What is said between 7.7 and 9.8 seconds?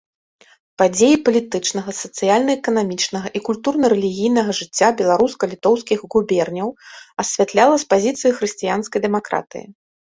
з пазіцыі хрысціянскай дэмакратыі.